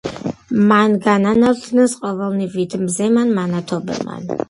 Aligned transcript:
,მან 0.71 0.95
განანათლნეს 1.03 1.95
ყოველნი, 2.01 2.51
ვით 2.57 2.77
მზემან 2.89 3.39
მანათობელმან. 3.41 4.31